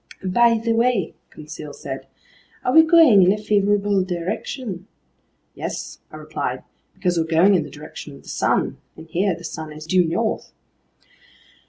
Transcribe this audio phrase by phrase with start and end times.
[0.25, 2.07] "By the way," Conseil said,
[2.63, 4.87] "are we going in a favorable direction?"
[5.53, 6.63] "Yes," I replied,
[6.95, 10.03] "because we're going in the direction of the sun, and here the sun is due
[10.03, 10.53] north."